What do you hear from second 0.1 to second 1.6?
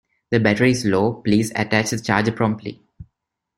The battery is low, please